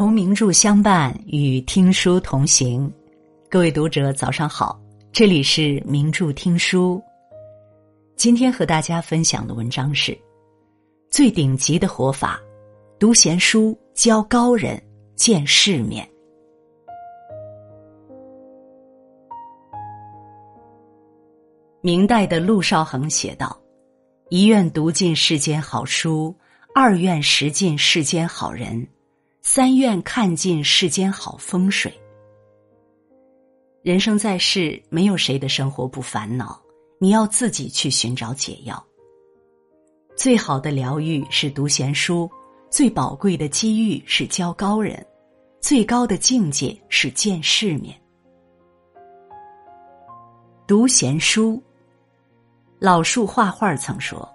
[0.00, 2.90] 同名著相伴，与听书同行。
[3.50, 4.80] 各位读者，早上好，
[5.12, 6.98] 这里是名著听书。
[8.16, 10.18] 今天和大家分享的文章是：
[11.10, 12.40] 最顶级的活法，
[12.98, 14.82] 读闲书，教高人，
[15.16, 16.08] 见世面。
[21.82, 23.54] 明代的陆少恒写道
[24.30, 26.34] ：“一愿读尽世间好书，
[26.74, 28.88] 二愿识尽世间好人。”
[29.42, 31.92] 三愿看尽世间好风水。
[33.82, 36.60] 人生在世，没有谁的生活不烦恼，
[36.98, 38.84] 你要自己去寻找解药。
[40.14, 42.30] 最好的疗愈是读闲书，
[42.70, 45.04] 最宝贵的机遇是教高人，
[45.58, 47.98] 最高的境界是见世面。
[50.66, 51.60] 读闲书，
[52.78, 54.28] 老树画画曾说：“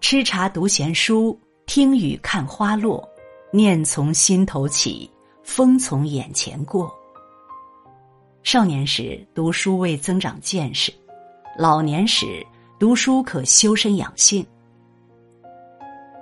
[0.00, 3.06] 吃茶读闲书，听雨看花落。”
[3.50, 5.10] 念从心头起，
[5.42, 6.94] 风从眼前过。
[8.42, 10.92] 少年时读书为增长见识，
[11.56, 12.46] 老年时
[12.78, 14.46] 读书可修身养性。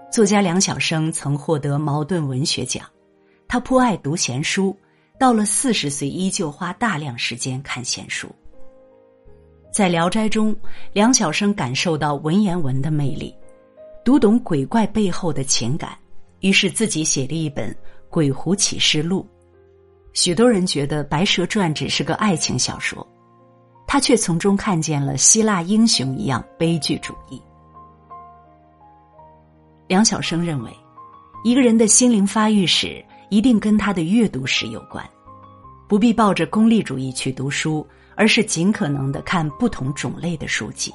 [0.09, 2.89] 作家梁晓声曾获得茅盾文学奖，
[3.49, 4.77] 他颇爱读闲书，
[5.19, 8.29] 到了四十岁依旧花大量时间看闲书。
[9.73, 10.57] 在《聊斋》中，
[10.93, 13.35] 梁晓声感受到文言文的魅力，
[14.05, 15.99] 读懂鬼怪背后的情感。
[16.47, 17.73] 于是自己写了一本
[18.09, 19.27] 《鬼狐启示录》，
[20.13, 23.05] 许多人觉得《白蛇传》只是个爱情小说，
[23.85, 27.43] 他却从中看见了希腊英雄一样悲剧主义。
[29.89, 30.71] 梁晓声认为，
[31.43, 35.05] 一个人的心灵发育史一定跟他的阅读史有关，
[35.89, 40.95] 不必抱着功利主义去读书，而是尽可能的看不同种类的书籍。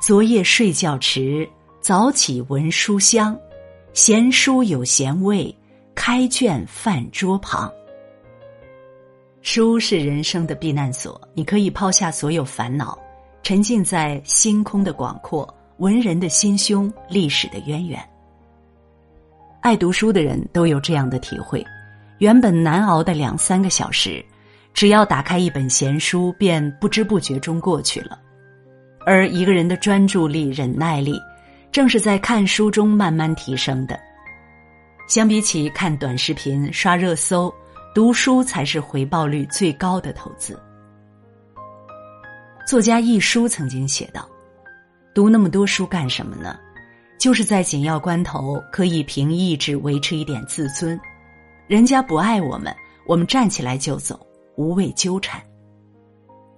[0.00, 1.48] 昨夜睡觉迟。
[1.88, 3.34] 早起闻书香，
[3.94, 5.56] 闲书有闲味，
[5.94, 7.72] 开卷饭桌旁。
[9.40, 12.98] 书是人生的避难所，你可以抛下所有烦恼，
[13.42, 17.98] 沉浸在星空的广阔、文人的心胸、历史的渊源。
[19.62, 21.64] 爱读书的人都有这样的体会：
[22.18, 24.22] 原本难熬的两三个小时，
[24.74, 28.20] 只要打开一本闲书，便不知不觉中过去了。
[29.06, 31.18] 而一个人的专注力、忍耐力。
[31.70, 33.98] 正是在看书中慢慢提升的。
[35.06, 37.52] 相比起看短视频、刷热搜，
[37.94, 40.58] 读书才是回报率最高的投资。
[42.66, 44.28] 作家一书曾经写道
[45.14, 46.58] ：“读那么多书干什么呢？
[47.18, 51.00] 就是在紧要关头可以凭意志维持一点自尊。
[51.66, 52.74] 人家不爱我们，
[53.06, 54.20] 我们站起来就走，
[54.56, 55.42] 无谓纠缠。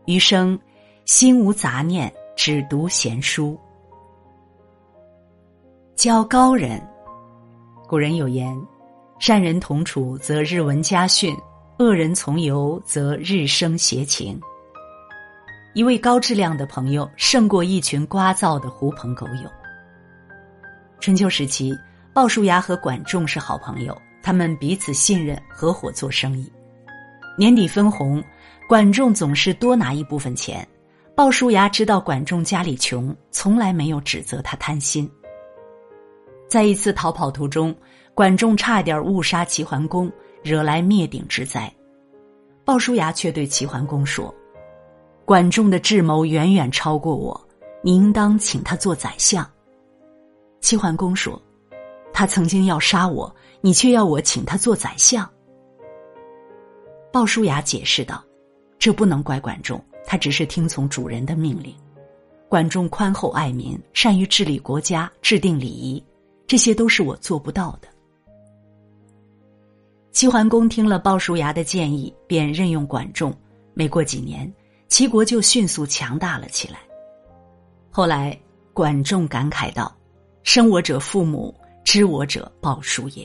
[0.06, 0.59] 余生，
[1.06, 3.56] 心无杂念，只读闲书。”
[6.00, 6.82] 教高人，
[7.86, 8.58] 古人有言
[9.20, 11.36] ：“善人同处则日闻家训，
[11.78, 14.40] 恶人从游则日生邪情。”
[15.76, 19.50] 一位高质量的朋友胜过一群聒噪的狐朋狗友。
[21.00, 21.76] 春秋时期，
[22.14, 26.50] 鲍叔牙和管仲是好朋友，他们彼此信任，合伙做生意。
[27.36, 28.24] 年底分红，
[28.66, 30.66] 管仲总是多拿一部分钱。
[31.14, 35.06] 鲍叔牙知道管仲家里穷，从来没有指责他贪心。
[36.50, 37.72] 在一次逃跑途中，
[38.12, 40.10] 管仲差点误杀齐桓公，
[40.42, 41.72] 惹来灭顶之灾。
[42.64, 44.34] 鲍叔牙却对齐桓公说
[45.24, 47.40] ：“管仲的智谋远远超过我，
[47.84, 49.48] 你应当请他做宰相。”
[50.60, 51.40] 齐桓公说
[52.12, 55.24] ：“他曾经要杀我，你却要我请他做宰相。”
[57.12, 58.24] 鲍叔牙解释道
[58.76, 61.72] ：“这不能怪管仲，他只是听从主人的命令。
[62.48, 66.02] 管仲宽厚爱民，善于治理国家，制定礼仪。”
[66.50, 67.86] 这些都是我做不到的。
[70.10, 73.32] 齐桓公听了鲍叔牙的建议，便任用管仲。
[73.72, 74.52] 没过几年，
[74.88, 76.80] 齐国就迅速强大了起来。
[77.88, 78.36] 后来，
[78.72, 79.97] 管仲感慨道
[80.42, 81.54] ：“生我者父母，
[81.84, 83.24] 知我者鲍叔也。”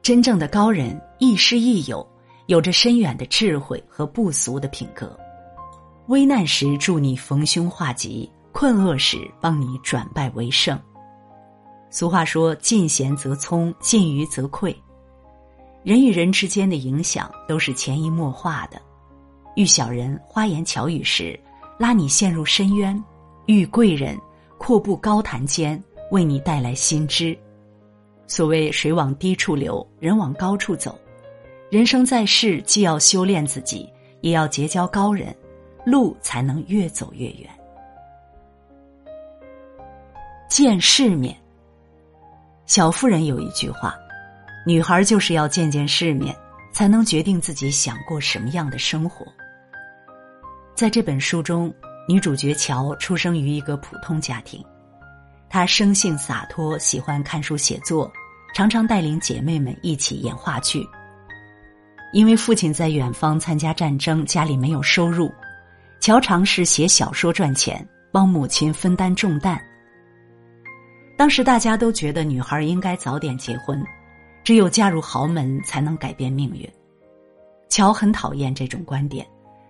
[0.00, 2.08] 真正的高人亦师亦友，
[2.46, 5.14] 有着深远的智慧和不俗的品格。
[6.06, 10.80] 危难时助你逢凶化吉，困厄时帮你转败为胜。
[11.92, 14.74] 俗话说：“进贤则聪，进愚则溃。”
[15.84, 18.80] 人与人之间的影响都是潜移默化的。
[19.56, 21.38] 遇小人花言巧语时，
[21.78, 22.96] 拉你陷入深渊；
[23.44, 24.18] 遇贵人
[24.56, 25.80] 阔步高谈间，
[26.10, 27.38] 为你带来新知。
[28.26, 30.98] 所谓“水往低处流，人往高处走”。
[31.70, 33.86] 人生在世，既要修炼自己，
[34.22, 35.36] 也要结交高人，
[35.84, 37.50] 路才能越走越远。
[40.48, 41.36] 见世面。
[42.66, 43.94] 小妇人有一句话
[44.64, 46.34] ：“女孩就是要见见世面，
[46.72, 49.26] 才能决定自己想过什么样的生活。”
[50.74, 51.72] 在这本书中，
[52.08, 54.64] 女主角乔出生于一个普通家庭，
[55.50, 58.10] 她生性洒脱，喜欢看书写作，
[58.54, 60.86] 常常带领姐妹们一起演话剧。
[62.12, 65.32] 因为父亲在远方参加战争，家里没有收入，
[66.00, 69.62] 乔尝试写小说赚钱，帮母亲分担重担。
[71.22, 73.80] 当时大家都觉得女孩应该早点结婚，
[74.42, 76.68] 只有嫁入豪门才能改变命运。
[77.68, 79.24] 乔很讨厌这种观点，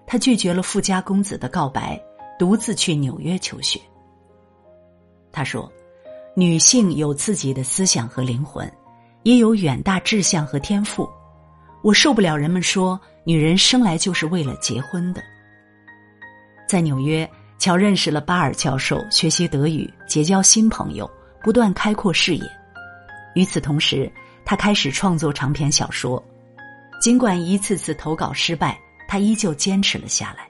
[0.06, 2.02] 他拒绝了富家公子的告白，
[2.38, 3.78] 独自去纽约求学。
[5.31, 5.70] 他说
[6.34, 8.66] ：“女性有自己的思想和灵魂，
[9.22, 11.06] 也有远大志向和天赋。
[11.82, 15.22] 我受不了人们说女人生来就是为了结婚的。”
[16.66, 21.06] 在纽约，乔认识了巴尔教授，学习德语，结交新朋友。
[21.42, 22.50] 不断开阔视野。
[23.34, 24.10] 与此同时，
[24.44, 26.22] 他开始创作长篇小说。
[27.00, 28.78] 尽管一次次投稿失败，
[29.08, 30.48] 他依旧坚持了下来。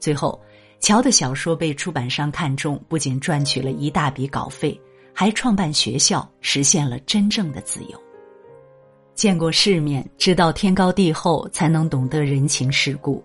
[0.00, 0.40] 最后，
[0.80, 4.80] 乔的小说被出版商看中，不仅赚取了一大笔稿费，
[5.12, 8.02] 还创办学校，实现了真正的自由。
[9.14, 13.22] 见过世面，知道天高地厚，才能懂得人情世故；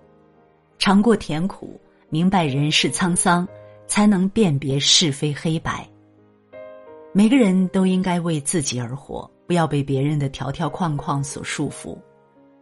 [0.78, 1.80] 尝过甜苦，
[2.10, 3.48] 明白人世沧桑，
[3.88, 5.88] 才能辨别是非黑白。
[7.16, 11.96] 每个人都应该为自己而活，不要被别人的条条框框所束缚，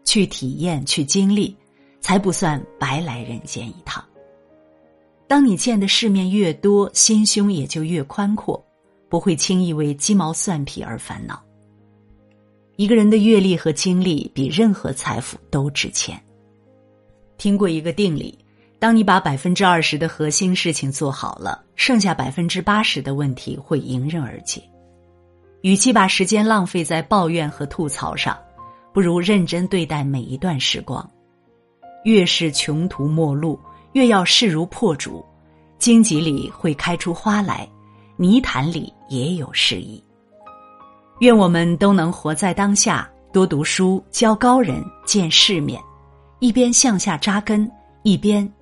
[0.04, 1.56] 去体验、去经历，
[2.02, 4.04] 才不算白来人间一趟。
[5.26, 8.62] 当你见的世面越多，心胸也就越宽阔，
[9.08, 11.42] 不会轻易为鸡毛蒜皮而烦恼。
[12.76, 16.22] 一个人的阅历和经历比任何财富都值钱。
[17.38, 18.38] 听过一个定理。
[18.82, 24.60] 当你把百分之二十的核心事情做好了，剩下百分之八十的问题会迎刃而解。
[25.62, 28.36] 与其把时间浪费在抱怨和吐槽上，
[28.92, 31.08] 不如认真对待每一段时光。
[32.06, 33.60] 越是穷途末路，
[33.92, 35.24] 越要势如破竹。
[35.78, 37.70] 荆棘里会开出花来，
[38.18, 40.04] 泥潭里也有诗意。
[41.20, 45.80] 愿我们都能活在当下，多读书，交高人，见世面，
[46.40, 48.52] 一边向下扎根，一边。